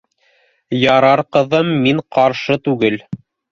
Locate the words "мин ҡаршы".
1.85-2.59